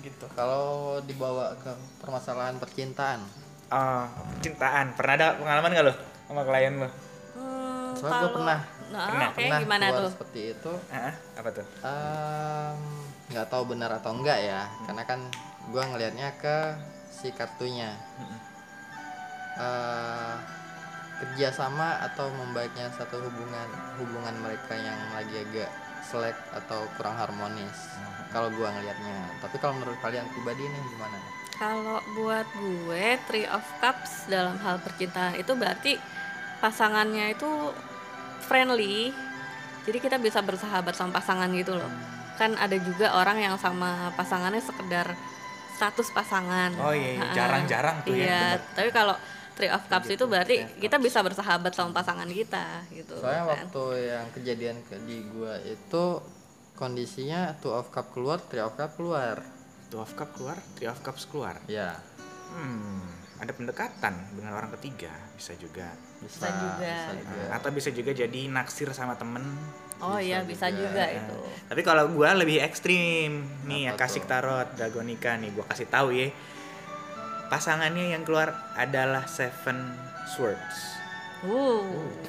gitu. 0.00 0.26
Kalau 0.34 0.66
dibawa 1.04 1.54
ke 1.56 1.70
permasalahan 2.00 2.58
percintaan, 2.58 3.22
uh, 3.70 4.06
percintaan. 4.34 4.98
Pernah 4.98 5.14
ada 5.14 5.26
pengalaman 5.36 5.70
gak 5.70 5.86
lo 5.86 5.94
sama 6.26 6.42
klien 6.42 6.74
lo? 6.74 6.88
Hmm, 7.36 7.92
Soalnya 7.94 8.18
gue 8.18 8.32
pernah 8.34 8.60
Nah, 8.86 9.02
Pernah, 9.10 9.28
oke, 9.28 9.38
pernah 9.42 9.58
gimana 9.58 9.86
tuh? 9.90 10.08
seperti 10.08 10.40
itu 10.54 10.72
Ah, 10.88 11.10
apa 11.34 11.48
tuh? 11.50 11.66
Em, 11.82 12.78
nggak 13.30 13.48
tahu 13.50 13.74
benar 13.74 13.90
atau 13.96 14.14
enggak 14.14 14.38
ya. 14.42 14.68
Karena 14.86 15.02
kan 15.06 15.20
gua 15.70 15.86
ngelihatnya 15.90 16.34
ke 16.38 16.56
si 17.10 17.32
kartunya. 17.32 17.94
Eh, 19.56 20.34
kerjasama 21.16 22.04
atau 22.04 22.28
membaiknya 22.28 22.92
satu 22.92 23.16
hubungan 23.24 23.68
hubungan 23.96 24.36
mereka 24.44 24.76
yang 24.76 25.00
lagi 25.16 25.48
agak 25.48 25.72
selek 26.04 26.36
atau 26.52 26.84
kurang 27.00 27.16
harmonis. 27.16 27.96
Kalau 28.30 28.52
gua 28.52 28.70
ngelihatnya. 28.76 29.40
Tapi 29.40 29.56
kalau 29.58 29.80
menurut 29.80 29.96
kalian 30.04 30.28
pribadi 30.30 30.62
nih 30.68 30.82
gimana? 30.92 31.18
Kalau 31.56 32.04
buat 32.12 32.44
gue, 32.52 33.16
Three 33.24 33.48
of 33.48 33.64
Cups 33.80 34.28
dalam 34.28 34.60
hal 34.60 34.76
percintaan 34.76 35.40
itu 35.40 35.56
berarti 35.56 35.96
pasangannya 36.60 37.32
itu 37.32 37.48
friendly. 38.44 39.08
Jadi 39.88 39.98
kita 40.04 40.20
bisa 40.20 40.44
bersahabat 40.44 40.92
sama 40.92 41.16
pasangan 41.16 41.48
gitu 41.56 41.72
loh. 41.72 41.88
Kan 42.36 42.52
ada 42.54 42.76
juga 42.76 43.12
orang 43.12 43.40
yang 43.40 43.56
sama 43.56 44.12
pasangannya 44.12 44.60
sekedar 44.60 45.16
status 45.72 46.08
pasangan. 46.10 46.72
Oh 46.80 46.92
iya, 46.92 47.16
iya. 47.16 47.32
Jarang-jarang 47.32 47.96
tuh 48.00 48.12
ya, 48.12 48.24
Iya, 48.24 48.40
bener. 48.56 48.60
tapi 48.72 48.90
kalau 48.90 49.16
Three 49.56 49.72
of 49.72 49.88
Cups 49.88 50.08
itu 50.10 50.24
berarti 50.24 50.56
kita 50.76 51.00
bisa 51.00 51.24
bersahabat 51.24 51.72
sama 51.72 51.88
pasangan 51.90 52.28
kita 52.28 52.84
gitu. 52.92 53.16
soalnya 53.16 53.40
kan. 53.40 53.48
waktu 53.56 53.84
yang 54.12 54.26
kejadian 54.30 54.76
ke 54.84 55.00
di 55.00 55.24
gua 55.32 55.56
itu 55.64 56.04
kondisinya 56.74 57.56
two 57.56 57.72
of 57.72 57.88
cup 57.88 58.12
keluar 58.12 58.36
three 58.38 58.60
of 58.60 58.76
cup 58.76 58.92
keluar 58.94 59.40
Two 59.86 60.02
of 60.02 60.10
Cup 60.12 60.34
keluar, 60.34 60.58
Three 60.74 60.90
of 60.90 60.98
Cups 60.98 61.24
keluar. 61.24 61.62
ya 61.64 61.94
Hmm, 62.48 63.06
ada 63.38 63.54
pendekatan 63.54 64.18
dengan 64.34 64.58
orang 64.58 64.74
ketiga 64.74 65.14
bisa 65.32 65.54
juga. 65.54 65.94
bisa, 66.18 66.42
Bisa 66.42 66.48
juga. 66.50 66.90
bisa 66.90 67.12
juga. 67.16 67.38
Nah, 67.38 67.54
atau 67.54 67.70
bisa 67.70 67.88
juga 67.90 68.10
jadi 68.10 68.40
naksir 68.50 68.90
sama 68.90 69.14
temen. 69.14 69.46
Oh 69.96 70.20
bisa 70.20 70.26
iya, 70.28 70.38
bisa 70.44 70.66
juga. 70.68 70.92
juga, 70.92 71.04
Nah, 71.08 71.16
itu. 71.16 71.36
Tapi 71.66 71.80
kalau 71.82 72.04
gua 72.12 72.36
lebih 72.36 72.60
ekstrim 72.60 73.48
nih 73.64 73.90
ya 73.90 73.92
kasih 73.96 74.22
tuh? 74.22 74.28
tarot 74.28 74.68
Dragonica 74.76 75.34
nih 75.40 75.50
gua 75.56 75.64
kasih 75.64 75.88
tahu 75.88 76.12
ya. 76.12 76.28
Pasangannya 77.46 78.12
yang 78.12 78.22
keluar 78.26 78.52
adalah 78.76 79.24
Seven 79.24 79.94
Swords. 80.34 80.78
Uh. 81.46 81.84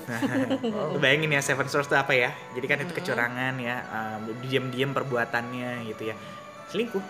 Bayangin 1.02 1.34
ya 1.34 1.42
Seven 1.42 1.68
Swords 1.68 1.90
itu 1.90 1.98
apa 1.98 2.14
ya? 2.14 2.32
Jadi 2.54 2.66
kan 2.70 2.78
itu 2.84 2.94
kecurangan 2.94 3.54
ya, 3.58 3.76
um, 3.90 4.30
diam-diam 4.46 4.94
perbuatannya 4.94 5.90
gitu 5.90 6.14
ya. 6.14 6.16
Selingkuh. 6.70 7.02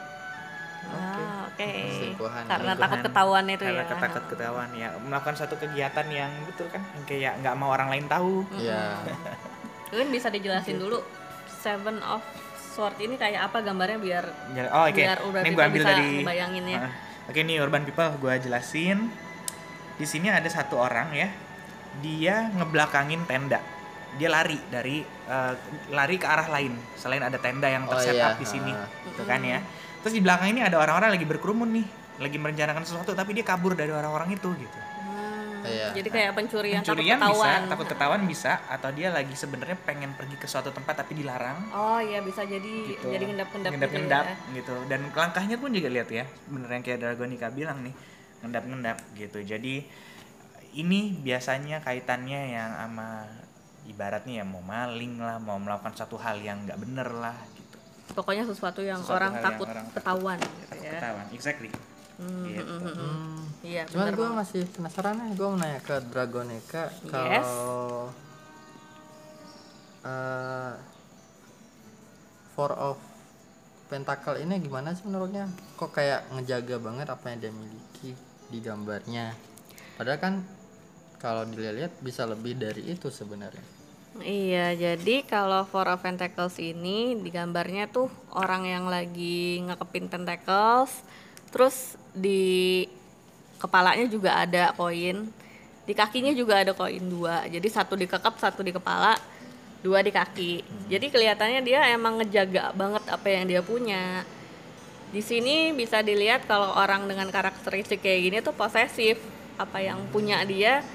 Ah, 0.87 1.51
oke. 1.51 1.67
Selingkuhan. 1.99 2.43
Karena 2.47 2.71
Selingkuhan. 2.71 2.79
takut 2.79 2.99
ketahuan 3.11 3.45
itu 3.51 3.63
Karena 3.67 3.83
ya. 3.83 3.91
ketakut 3.91 4.23
ketahuan 4.31 4.69
ya, 4.71 4.87
melakukan 5.03 5.35
satu 5.35 5.55
kegiatan 5.59 6.07
yang 6.07 6.31
betul 6.47 6.71
kan, 6.71 6.79
yang 6.95 7.03
kayak 7.03 7.33
nggak 7.43 7.55
mau 7.59 7.69
orang 7.75 7.91
lain 7.91 8.05
tahu. 8.07 8.47
Iya. 8.55 9.03
Mungkin 9.87 10.07
bisa 10.11 10.27
dijelasin 10.27 10.77
dulu 10.77 10.99
Seven 11.47 11.99
of 12.03 12.21
Sword 12.75 12.99
ini 13.01 13.17
kayak 13.17 13.49
apa 13.49 13.65
gambarnya 13.65 13.97
biar 13.97 14.25
Oh 14.69 14.85
oke, 14.85 14.93
biar 14.93 15.19
urban 15.25 15.41
ini 15.41 15.49
people 15.49 15.57
gua 15.57 15.65
ambil 15.71 15.81
bisa 15.81 15.89
dari 15.89 16.07
ngebayangin 16.21 16.65
ya. 16.69 16.79
Ah, 16.85 16.91
Oke 17.27 17.39
nih 17.43 17.55
urban 17.59 17.83
people 17.83 18.09
gua 18.21 18.33
jelasin. 18.37 19.09
Di 19.97 20.05
sini 20.05 20.29
ada 20.29 20.45
satu 20.45 20.77
orang 20.77 21.09
ya, 21.09 21.27
dia 22.05 22.53
ngebelakangin 22.53 23.25
tenda. 23.25 23.57
Dia 24.21 24.29
lari 24.29 24.61
dari 24.69 25.01
eh, 25.03 25.53
lari 25.89 26.15
ke 26.21 26.27
arah 26.29 26.45
lain 26.53 26.77
selain 26.93 27.25
ada 27.25 27.41
tenda 27.41 27.65
yang 27.65 27.89
Oh, 27.89 27.97
terset 27.97 28.13
iya. 28.13 28.29
up 28.31 28.37
di 28.37 28.45
sini, 28.45 28.69
gitu 29.09 29.25
kan 29.25 29.41
ya. 29.41 29.57
Terus 30.05 30.13
di 30.13 30.21
belakang 30.21 30.53
ini 30.53 30.61
ada 30.61 30.77
orang-orang 30.77 31.17
lagi 31.17 31.25
berkerumun 31.25 31.69
nih, 31.73 31.85
lagi 32.21 32.37
merencanakan 32.37 32.85
sesuatu 32.85 33.17
tapi 33.17 33.33
dia 33.33 33.41
kabur 33.41 33.73
dari 33.73 33.89
orang-orang 33.89 34.37
itu 34.37 34.53
gitu. 34.53 34.77
Iya. 35.67 35.87
Jadi 35.93 36.09
kayak 36.09 36.31
pencurian, 36.33 36.79
Pencurian 36.79 37.15
takut 37.15 37.27
bisa, 37.29 37.43
ketahuan. 37.43 37.61
takut 37.67 37.87
ketahuan 37.87 38.21
bisa, 38.23 38.51
atau 38.67 38.89
dia 38.89 39.07
lagi 39.09 39.33
sebenarnya 39.33 39.77
pengen 39.79 40.11
pergi 40.13 40.35
ke 40.35 40.45
suatu 40.45 40.69
tempat 40.69 40.97
tapi 40.97 41.13
dilarang. 41.15 41.59
Oh 41.69 41.99
iya 41.99 42.19
bisa 42.19 42.41
jadi 42.41 42.73
gitu. 42.89 43.07
jadi 43.07 43.23
ngendap-ngendap 43.25 43.71
gitu 43.73 43.87
ngendap 43.93 44.25
ya. 44.25 44.35
gitu 44.55 44.75
dan 44.85 44.99
langkahnya 45.09 45.55
pun 45.55 45.69
juga 45.69 45.87
lihat 45.87 46.09
ya 46.09 46.25
bener 46.47 46.69
yang 46.69 46.81
kayak 46.81 46.99
Dragonica 46.99 47.47
bilang 47.49 47.79
nih 47.81 47.93
ngendap-ngendap 48.37 48.97
gitu 49.13 49.39
jadi 49.39 49.75
ini 50.73 50.99
biasanya 51.17 51.81
kaitannya 51.81 52.53
yang 52.53 52.71
sama 52.71 53.25
ibaratnya 53.85 54.41
ya 54.41 54.45
mau 54.45 54.61
maling 54.61 55.17
lah 55.17 55.37
mau 55.37 55.57
melakukan 55.57 55.91
satu 55.91 56.15
hal 56.15 56.37
yang 56.37 56.61
nggak 56.63 56.77
bener 56.77 57.09
lah 57.13 57.35
gitu 57.49 57.77
Pokoknya 58.09 58.43
sesuatu 58.43 58.79
yang 58.79 58.97
Sesuatu 58.97 59.17
orang 59.17 59.31
hal 59.31 59.37
yang 59.37 59.47
takut 59.47 59.67
orang 59.67 59.77
takut- 59.83 59.95
ketahuan 59.97 60.37
gitu 60.37 60.65
takut 60.67 60.85
ya. 60.85 60.91
ketahuan 60.93 61.25
exactly 61.31 61.69
Hmm, 62.17 62.43
gitu 62.49 62.65
hmm, 62.65 62.81
hmm, 62.81 62.93
hmm. 62.93 63.09
Hmm. 63.13 63.41
Iya, 63.61 63.81
Cuman 63.89 64.09
gue 64.13 64.29
masih 64.33 64.61
penasaran 64.73 65.15
nih, 65.21 65.33
gue 65.37 65.47
mau 65.47 65.57
nanya 65.57 65.81
ke 65.81 65.95
Dragonica 66.09 66.83
Yes. 66.89 67.03
kalau 67.11 68.09
eh, 70.05 70.73
Four 72.57 72.73
of 72.73 72.97
Pentacle 73.87 74.41
ini 74.43 74.59
gimana 74.59 74.91
sih 74.97 75.07
menurutnya? 75.07 75.47
Kok 75.79 75.93
kayak 75.95 76.27
ngejaga 76.35 76.75
banget 76.81 77.07
apa 77.07 77.25
yang 77.31 77.39
dia 77.39 77.53
miliki 77.53 78.11
di 78.51 78.59
gambarnya? 78.59 79.31
Padahal 79.95 80.19
kan 80.19 80.33
kalau 81.17 81.45
dilihat 81.47 81.95
bisa 82.03 82.27
lebih 82.27 82.57
dari 82.57 82.83
itu 82.89 83.07
sebenarnya. 83.09 83.63
Iya, 84.17 84.73
jadi 84.73 85.21
kalau 85.29 85.63
Four 85.69 85.93
of 85.93 86.01
Pentacles 86.01 86.57
ini 86.57 87.13
di 87.21 87.29
gambarnya 87.29 87.85
tuh 87.93 88.09
orang 88.33 88.65
yang 88.65 88.85
lagi 88.89 89.61
ngekepin 89.61 90.09
pentacles, 90.09 91.05
terus 91.49 91.95
di 92.13 92.85
kepalanya 93.57 94.05
juga 94.09 94.37
ada 94.37 94.73
koin, 94.73 95.29
di 95.87 95.93
kakinya 95.95 96.33
juga 96.35 96.61
ada 96.61 96.71
koin 96.73 97.01
dua. 97.01 97.45
Jadi 97.47 97.67
satu 97.69 97.97
dikekep, 97.97 98.35
satu 98.37 98.61
di 98.61 98.71
kepala, 98.75 99.17
dua 99.81 100.03
di 100.03 100.11
kaki. 100.13 100.61
Jadi 100.91 101.05
kelihatannya 101.09 101.61
dia 101.65 101.87
emang 101.93 102.21
ngejaga 102.21 102.75
banget 102.75 103.03
apa 103.09 103.27
yang 103.29 103.45
dia 103.49 103.61
punya. 103.63 104.21
Di 105.07 105.23
sini 105.23 105.71
bisa 105.71 106.03
dilihat 106.03 106.43
kalau 106.45 106.75
orang 106.75 107.07
dengan 107.07 107.31
karakteristik 107.31 108.03
kayak 108.03 108.19
gini 108.27 108.37
tuh 108.43 108.53
posesif. 108.53 109.17
Apa 109.57 109.81
yang 109.81 109.97
punya 110.13 110.45
dia 110.45 110.85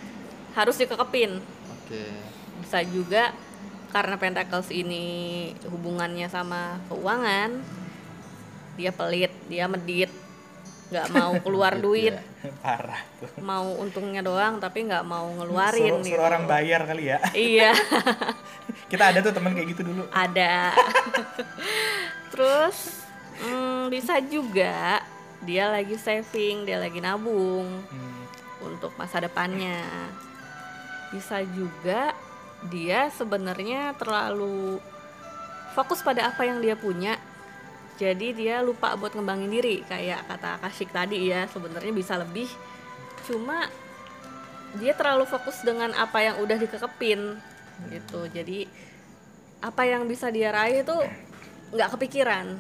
harus 0.53 0.77
dikekepin 0.77 1.41
Oke. 1.73 2.03
bisa 2.61 2.85
juga 2.85 3.33
karena 3.93 4.17
Pentacles 4.17 4.69
ini 4.73 5.05
hubungannya 5.69 6.29
sama 6.29 6.81
keuangan 6.89 7.61
dia 8.77 8.93
pelit 8.93 9.33
dia 9.49 9.69
medit 9.69 10.09
nggak 10.93 11.09
mau 11.11 11.33
keluar 11.41 11.73
Medit 11.73 11.85
duit. 11.89 12.15
parah 12.61 13.01
tuh. 13.17 13.33
Mau 13.41 13.81
untungnya 13.81 14.21
doang 14.21 14.61
tapi 14.61 14.85
nggak 14.85 15.03
mau 15.03 15.25
ngeluarin 15.33 15.89
suruh, 15.89 16.05
gitu. 16.05 16.13
suruh 16.15 16.27
orang 16.29 16.45
bayar 16.45 16.85
kali 16.85 17.09
ya. 17.09 17.19
Iya. 17.33 17.73
Kita 18.93 19.09
ada 19.09 19.19
tuh 19.19 19.33
teman 19.33 19.57
kayak 19.57 19.73
gitu 19.73 19.83
dulu. 19.83 20.05
Ada. 20.13 20.77
Terus 22.29 22.77
hmm, 23.41 23.89
bisa 23.89 24.21
juga 24.21 25.01
dia 25.43 25.67
lagi 25.67 25.97
saving 25.97 26.63
dia 26.63 26.79
lagi 26.79 27.01
nabung 27.01 27.67
Hmm, 27.89 28.23
untuk 28.63 28.93
masa 28.95 29.19
depannya. 29.19 29.81
Bisa 31.09 31.41
juga 31.47 32.13
dia 32.69 33.11
sebenarnya 33.11 33.97
terlalu 33.97 34.79
fokus 35.73 36.01
pada 36.01 36.29
apa 36.29 36.45
yang 36.45 36.61
dia 36.61 36.77
punya. 36.77 37.17
Jadi 38.01 38.33
dia 38.33 38.65
lupa 38.65 38.97
buat 38.97 39.13
ngembangin 39.13 39.53
diri 39.53 39.85
kayak 39.85 40.25
kata 40.27 40.59
Kashik 40.65 40.91
tadi 40.91 41.29
ya, 41.29 41.45
sebenarnya 41.49 41.93
bisa 41.93 42.17
lebih. 42.17 42.49
Cuma 43.29 43.69
dia 44.81 44.97
terlalu 44.97 45.29
fokus 45.29 45.61
dengan 45.61 45.93
apa 45.93 46.25
yang 46.25 46.41
udah 46.41 46.57
dikekepin 46.57 47.37
gitu. 47.93 48.21
Jadi 48.33 48.65
apa 49.63 49.83
yang 49.87 50.09
bisa 50.09 50.33
dia 50.33 50.51
raih 50.51 50.83
itu 50.83 50.97
nggak 51.77 51.91
kepikiran. 51.99 52.57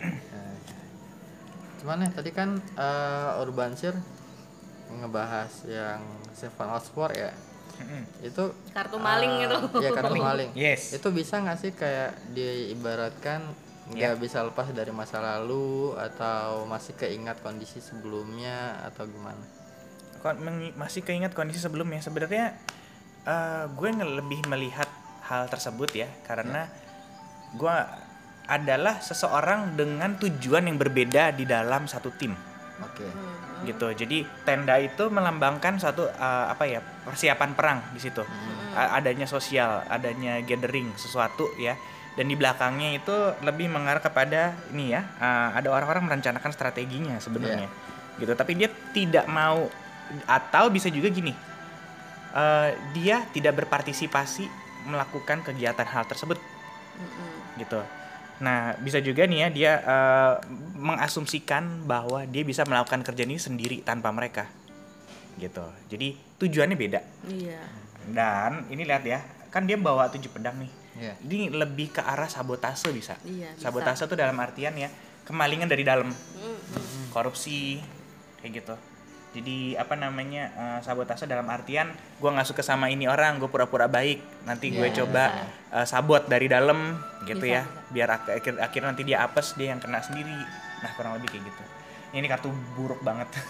Cuman 1.84 2.02
ya 2.02 2.10
tadi 2.10 2.30
kan 2.32 2.56
eh, 2.58 3.42
Urbansir 3.44 3.94
ngebahas 4.90 5.52
yang 5.68 6.00
Seven 6.32 6.68
of 6.72 6.88
War 6.96 7.12
ya. 7.12 7.30
Itu 8.24 8.56
Kartu 8.72 8.96
maling 8.96 9.44
eh, 9.44 9.46
itu. 9.46 9.58
Iya 9.84 9.90
kartu 9.92 10.16
maling. 10.16 10.50
yes 10.56 10.96
Itu 10.96 11.12
bisa 11.12 11.44
nggak 11.44 11.58
sih 11.60 11.72
kayak 11.76 12.16
diibaratkan 12.32 13.44
nggak 13.86 14.18
bisa 14.18 14.42
lepas 14.42 14.66
dari 14.74 14.90
masa 14.90 15.22
lalu 15.22 15.94
atau 15.94 16.66
masih 16.66 16.98
keingat 16.98 17.38
kondisi 17.38 17.78
sebelumnya 17.78 18.82
atau 18.82 19.06
gimana? 19.06 19.38
Kon- 20.18 20.74
masih 20.74 21.06
keingat 21.06 21.38
kondisi 21.38 21.62
sebelumnya. 21.62 22.02
Sebenarnya 22.02 22.58
eh, 23.22 23.64
gue 23.70 23.90
lebih 23.94 24.42
melihat 24.50 24.90
hal 25.30 25.46
tersebut 25.46 25.90
ya 25.94 26.10
karena 26.26 26.66
gue 27.54 27.76
adalah 28.46 29.02
seseorang 29.02 29.74
dengan 29.74 30.18
tujuan 30.18 30.66
yang 30.70 30.78
berbeda 30.78 31.34
di 31.34 31.46
dalam 31.46 31.86
satu 31.86 32.10
tim. 32.14 32.34
Oke. 32.76 33.08
gitu. 33.64 33.88
Jadi 33.88 34.20
tenda 34.44 34.76
itu 34.76 35.08
melambangkan 35.08 35.80
suatu 35.80 36.10
eh, 36.10 36.46
apa 36.50 36.64
ya 36.66 36.82
persiapan 36.82 37.50
perang 37.54 37.78
di 37.94 38.00
situ. 38.02 38.20
A- 38.76 39.00
adanya 39.00 39.24
sosial 39.24 39.86
adanya 39.88 40.42
gathering 40.44 40.92
sesuatu 40.98 41.48
ya 41.56 41.72
dan 42.16 42.32
di 42.32 42.34
belakangnya 42.34 42.96
itu 42.96 43.12
lebih 43.44 43.68
mengarah 43.68 44.00
kepada 44.00 44.56
ini 44.72 44.96
ya 44.96 45.04
eh, 45.20 45.48
ada 45.60 45.68
orang-orang 45.68 46.08
merencanakan 46.08 46.50
strateginya 46.50 47.20
sebenarnya. 47.20 47.68
Gitu. 48.16 48.32
Tapi 48.32 48.56
dia 48.56 48.72
tidak 48.96 49.28
mau 49.28 49.68
atau 50.24 50.72
bisa 50.72 50.88
juga 50.88 51.12
gini 51.12 51.36
eh, 52.32 52.68
dia 52.96 53.20
tidak 53.36 53.62
berpartisipasi 53.62 54.48
melakukan 54.88 55.44
kegiatan 55.44 55.84
hal 55.84 56.08
tersebut. 56.08 56.40
Gitu. 57.60 57.80
Nah 58.40 58.80
bisa 58.80 59.00
juga 59.04 59.28
nih 59.28 59.38
ya 59.44 59.48
dia 59.52 59.72
eh, 59.84 60.34
mengasumsikan 60.80 61.84
bahwa 61.84 62.24
dia 62.24 62.40
bisa 62.48 62.64
melakukan 62.64 63.04
kerja 63.04 63.28
ini 63.28 63.36
sendiri 63.36 63.84
tanpa 63.84 64.08
mereka. 64.08 64.48
Gitu. 65.36 65.68
Jadi 65.92 66.16
tujuannya 66.40 66.76
beda. 66.80 67.00
Iya. 67.28 67.60
dan 68.06 68.62
ini 68.70 68.86
lihat 68.86 69.02
ya 69.02 69.18
kan 69.50 69.66
dia 69.66 69.74
bawa 69.74 70.06
tujuh 70.06 70.30
pedang 70.30 70.54
nih 70.62 70.70
Iya. 70.96 71.14
ini 71.22 71.48
lebih 71.48 71.90
ke 71.90 72.00
arah 72.00 72.26
sabotase 72.26 72.88
bisa. 72.90 73.14
Bisa. 73.20 73.52
sabotase 73.58 74.04
tuh 74.04 74.14
dalam 74.14 74.36
artian 74.36 74.72
ya 74.72 74.88
kemalingan 75.22 75.66
dari 75.66 75.82
dalam. 75.82 76.08
Korupsi 77.10 77.80
kayak 78.40 78.52
gitu. 78.54 78.74
Jadi 79.36 79.76
apa 79.76 79.92
namanya 79.94 80.48
eh, 80.50 80.78
sabotase 80.80 81.28
dalam 81.28 81.44
artian 81.46 81.92
gua 82.16 82.32
nggak 82.32 82.48
suka 82.48 82.62
sama 82.62 82.88
ini 82.88 83.04
orang 83.04 83.36
gue 83.36 83.46
pura-pura 83.46 83.84
baik. 83.84 84.48
Nanti 84.48 84.72
gue 84.72 84.88
Iya, 84.88 85.04
coba 85.04 85.24
eh, 85.72 85.84
sabot 85.84 86.24
dari 86.24 86.48
dalam 86.48 86.96
gitu 87.22 87.44
Bisa, 87.44 87.60
ya. 87.60 87.62
biar 87.88 88.08
ak- 88.12 88.32
akhir 88.32 88.54
akhir 88.58 88.82
nanti 88.82 89.02
dia 89.04 89.20
apes 89.20 89.52
dia 89.54 89.70
yang 89.70 89.80
kena 89.80 90.00
sendiri. 90.00 90.32
Nah 90.76 90.90
kurang 90.94 91.16
lebih 91.16 91.28
kayak 91.30 91.44
gitu 91.46 91.64
ini 92.16 92.26
kartu 92.26 92.48
buruk 92.74 93.00
banget. 93.04 93.28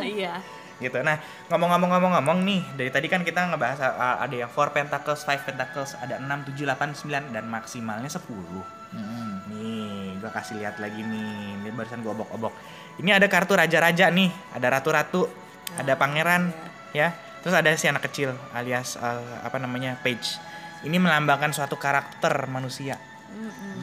Iya. 0.00 0.40
gitu. 0.76 1.00
Nah 1.00 1.16
ngomong-ngomong-ngomong-ngomong 1.48 2.44
nih 2.44 2.60
dari 2.76 2.90
tadi 2.92 3.08
kan 3.08 3.24
kita 3.24 3.48
ngebahas 3.48 3.80
uh, 3.80 4.20
ada 4.20 4.34
yang 4.44 4.50
4 4.52 4.76
pentacles 4.76 5.24
5 5.24 5.48
pentacles 5.48 5.96
ada 5.96 6.20
6 6.20 6.52
7 6.52 6.68
8 6.68 7.32
9 7.32 7.32
dan 7.32 7.44
maksimalnya 7.48 8.12
10 8.12 8.28
Mm-mm. 8.28 9.28
nih 9.56 10.20
gua 10.20 10.30
kasih 10.36 10.60
lihat 10.60 10.76
lagi 10.76 11.00
nih. 11.00 11.64
Ini 11.64 11.68
barusan 11.72 12.04
gua 12.04 12.12
obok-obok. 12.12 12.52
Ini 13.00 13.16
ada 13.16 13.24
kartu 13.28 13.56
raja-raja 13.56 14.12
nih. 14.12 14.28
Ada 14.52 14.80
ratu-ratu 14.80 15.28
ada 15.80 15.92
pangeran 15.96 16.52
ya. 16.92 17.12
Terus 17.40 17.56
ada 17.56 17.72
si 17.78 17.86
anak 17.88 18.04
kecil 18.10 18.36
alias 18.52 19.00
uh, 19.00 19.40
apa 19.44 19.56
namanya 19.56 19.96
page. 20.04 20.36
Ini 20.84 21.00
melambangkan 21.00 21.56
suatu 21.56 21.80
karakter 21.80 22.52
manusia 22.52 23.00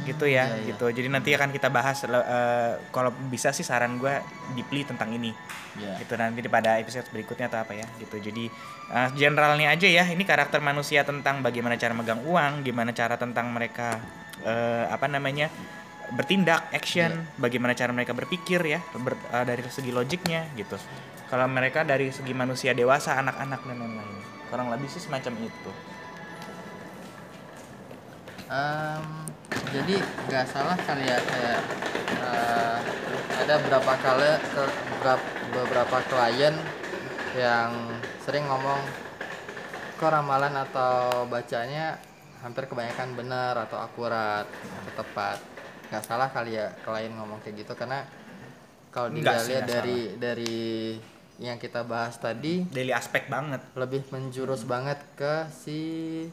gitu 0.03 0.25
ya 0.27 0.49
iya, 0.49 0.57
iya. 0.59 0.67
gitu. 0.73 0.85
Jadi 0.91 1.07
nanti 1.07 1.29
akan 1.31 1.49
kita 1.53 1.71
bahas 1.71 2.03
uh, 2.03 2.79
kalau 2.91 3.13
bisa 3.31 3.55
sih 3.55 3.63
saran 3.63 3.97
gua 4.01 4.19
deeply 4.57 4.83
tentang 4.83 5.13
ini. 5.15 5.31
Iya. 5.73 5.97
gitu 6.05 6.13
nanti 6.13 6.45
pada 6.45 6.77
episode 6.77 7.09
berikutnya 7.09 7.49
atau 7.49 7.65
apa 7.65 7.73
ya 7.73 7.87
gitu. 7.97 8.21
Jadi 8.21 8.45
uh, 8.93 9.09
generalnya 9.17 9.73
aja 9.73 9.87
ya 9.89 10.05
ini 10.05 10.21
karakter 10.21 10.61
manusia 10.61 11.01
tentang 11.01 11.41
bagaimana 11.41 11.79
cara 11.79 11.97
megang 11.97 12.21
uang 12.21 12.61
gimana 12.61 12.93
cara 12.93 13.17
tentang 13.17 13.49
mereka 13.49 13.97
uh, 14.45 14.85
apa 14.93 15.09
namanya 15.09 15.49
bertindak 16.13 16.69
action 16.69 17.25
bagaimana 17.41 17.73
cara 17.73 17.89
mereka 17.89 18.13
berpikir 18.13 18.61
ya 18.61 18.79
ber- 19.01 19.17
uh, 19.33 19.45
dari 19.47 19.65
segi 19.65 19.89
logiknya 19.89 20.45
gitu. 20.53 20.77
Kalau 21.31 21.49
mereka 21.49 21.81
dari 21.81 22.13
segi 22.13 22.37
manusia 22.37 22.77
dewasa 22.77 23.17
anak-anak 23.17 23.65
dan 23.65 23.77
lain-lain. 23.81 24.21
Kurang 24.53 24.69
lebih 24.69 24.85
sih 24.85 25.01
semacam 25.01 25.33
itu 25.49 25.92
Em, 28.53 29.05
jadi 29.73 29.97
nggak 30.29 30.45
salah 30.45 30.77
kali 30.77 31.09
ya 31.09 31.17
kayak 31.17 31.61
eh, 32.21 32.77
ada 33.41 33.53
beberapa 33.65 33.93
kali 33.97 34.29
ke 35.01 35.13
beberapa, 35.57 35.97
klien 36.05 36.53
yang 37.33 37.97
sering 38.21 38.45
ngomong 38.45 38.77
kok 39.97 40.13
ramalan 40.13 40.53
atau 40.69 41.25
bacanya 41.25 41.97
hampir 42.45 42.69
kebanyakan 42.69 43.17
benar 43.17 43.57
atau 43.57 43.81
akurat 43.81 44.45
atau 44.45 44.93
tepat? 45.01 45.41
Nggak 45.89 46.03
salah 46.05 46.29
kali 46.29 46.53
ya 46.53 46.69
klien 46.85 47.09
ngomong 47.09 47.41
kayak 47.41 47.65
gitu 47.65 47.73
karena 47.73 48.05
kalau 48.93 49.09
dilihat 49.09 49.65
dari 49.65 50.13
dari 50.21 50.93
yang 51.43 51.59
kita 51.59 51.83
bahas 51.83 52.15
tadi 52.15 52.63
daily 52.71 52.95
aspek 52.95 53.27
banget 53.27 53.59
lebih 53.75 54.07
menjurus 54.15 54.63
banget 54.63 54.95
ke 55.19 55.51
si 55.51 55.77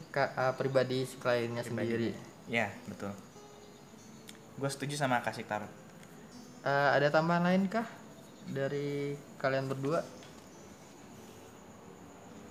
ka- 0.07 0.31
uh, 0.39 0.53
pribadi 0.55 1.03
si 1.03 1.19
kliennya 1.19 1.67
sendiri. 1.67 2.15
ya 2.47 2.71
betul 2.87 3.11
gue 4.55 4.69
setuju 4.71 4.95
sama 4.95 5.19
kasih 5.19 5.43
tarot 5.43 5.81
Uh, 6.61 6.93
ada 6.93 7.09
tambahan 7.09 7.41
lain 7.41 7.65
kah 7.65 7.89
dari 8.45 9.17
kalian 9.41 9.65
berdua? 9.65 10.05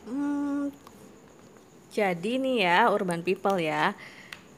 Hmm, 0.03 0.75
jadi 1.95 2.43
nih 2.43 2.67
ya 2.67 2.91
urban 2.91 3.23
people 3.23 3.55
ya. 3.63 3.95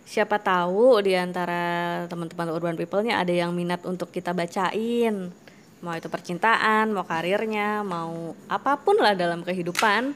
Siapa 0.08 0.40
tahu 0.40 1.04
di 1.04 1.12
antara 1.12 2.04
teman-teman 2.08 2.48
urban 2.48 2.80
people-nya 2.80 3.20
ada 3.20 3.28
yang 3.28 3.52
minat 3.52 3.84
untuk 3.84 4.08
kita 4.08 4.32
bacain. 4.32 5.36
Mau 5.82 5.98
itu 5.98 6.06
percintaan, 6.06 6.94
mau 6.94 7.02
karirnya, 7.02 7.82
mau 7.82 8.38
apa 8.46 8.78
pun 8.78 8.94
lah 9.02 9.18
dalam 9.18 9.42
kehidupan. 9.42 10.14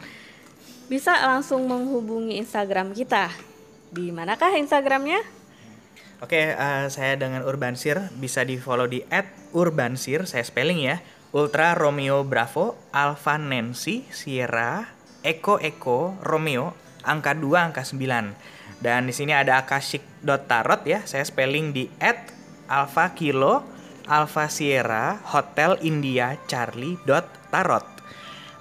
Bisa 0.86 1.18
langsung 1.26 1.66
menghubungi 1.66 2.38
Instagram 2.38 2.94
kita. 2.94 3.34
Di 3.90 4.14
manakah 4.14 4.54
Instagramnya? 4.54 5.18
Oke, 6.22 6.54
eh, 6.54 6.86
saya 6.86 7.18
dengan 7.18 7.42
Urbansir 7.42 7.98
bisa 8.16 8.46
di 8.46 8.62
follow 8.62 8.86
di 8.86 9.02
@urbansir, 9.52 10.24
saya 10.30 10.46
spelling 10.46 10.86
ya. 10.86 11.02
Ultra 11.34 11.74
Romeo 11.74 12.22
Bravo 12.22 12.78
Alpha 12.94 13.36
Nancy 13.36 14.06
Sierra 14.08 14.88
Eko 15.20 15.58
Eko 15.60 16.16
Romeo 16.22 16.72
angka 17.02 17.34
2 17.34 17.66
angka 17.68 17.82
9. 17.82 18.32
Dan 18.78 19.10
di 19.10 19.12
sini 19.12 19.34
ada 19.34 19.58
akashic.tarot 19.60 20.86
ya, 20.86 21.02
saya 21.04 21.26
spelling 21.26 21.74
di 21.74 21.90
@alpha 22.70 23.12
kilo 23.18 23.75
Alpha 24.06 24.48
Sierra 24.48 25.18
Hotel 25.34 25.78
India 25.82 26.38
Charlie 26.46 26.98
tarot. 27.50 27.86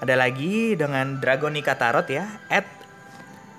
Ada 0.03 0.13
lagi 0.19 0.75
dengan 0.75 1.23
Dragonica 1.23 1.79
Tarot 1.79 2.05
ya, 2.11 2.27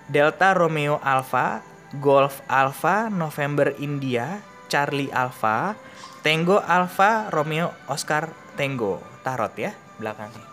Delta 0.07 0.55
Romeo 0.55 1.03
Alpha, 1.03 1.65
Golf 1.99 2.45
Alpha, 2.47 3.11
November 3.11 3.75
India, 3.83 4.39
Charlie 4.71 5.11
Alpha, 5.11 5.75
Tango 6.23 6.63
Alpha, 6.63 7.31
Romeo 7.35 7.75
Oscar 7.91 8.31
Tango, 8.55 9.03
Tarot 9.27 9.55
ya 9.59 9.75
belakangnya. 9.99 10.45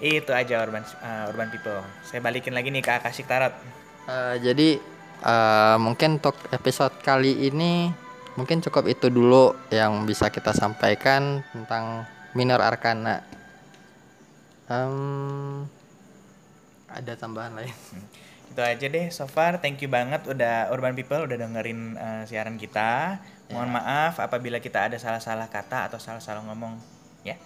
Itu 0.00 0.32
aja 0.32 0.64
urban 0.64 0.80
uh, 1.04 1.28
urban 1.28 1.52
people. 1.52 1.84
Saya 2.00 2.24
balikin 2.24 2.56
lagi 2.56 2.72
nih 2.72 2.80
ke 2.80 2.88
Akashic 2.88 3.28
Tarot. 3.28 3.52
Uh, 4.08 4.40
jadi 4.40 4.80
uh, 5.20 5.76
mungkin 5.76 6.16
untuk 6.16 6.36
episode 6.48 6.96
kali 7.04 7.52
ini 7.52 7.92
mungkin 8.40 8.64
cukup 8.64 8.88
itu 8.88 9.12
dulu 9.12 9.52
yang 9.68 10.08
bisa 10.08 10.32
kita 10.32 10.56
sampaikan 10.56 11.44
tentang 11.52 12.08
minor 12.32 12.64
arcana. 12.64 13.20
Em, 14.64 15.68
ada 16.88 17.12
tambahan 17.20 17.52
lain? 17.52 17.76
Itu 18.48 18.64
aja 18.64 18.86
deh 18.88 19.12
so 19.12 19.28
far. 19.28 19.60
Thank 19.60 19.84
you 19.84 19.92
banget 19.92 20.24
udah 20.24 20.72
urban 20.72 20.96
people 20.96 21.28
udah 21.28 21.36
dengerin 21.36 22.00
uh, 22.00 22.22
siaran 22.24 22.56
kita. 22.56 23.20
Mohon 23.52 23.76
maaf 23.76 24.16
apabila 24.18 24.56
kita 24.56 24.88
ada 24.88 24.96
salah-salah 24.96 25.52
kata 25.52 25.92
atau 25.92 26.00
salah-salah 26.00 26.40
ngomong 26.48 26.80
ya. 27.22 27.36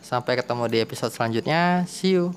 Sampai 0.00 0.40
ketemu 0.40 0.64
di 0.72 0.78
episode 0.80 1.12
selanjutnya. 1.12 1.84
See 1.84 2.16
you. 2.16 2.32